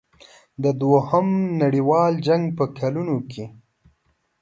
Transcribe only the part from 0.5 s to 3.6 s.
د دوهم نړیوال جنګ په کلونو کې.